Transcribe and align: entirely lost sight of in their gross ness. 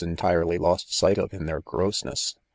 entirely 0.03 0.57
lost 0.57 0.91
sight 0.91 1.19
of 1.19 1.31
in 1.31 1.45
their 1.45 1.59
gross 1.59 2.03
ness. 2.03 2.33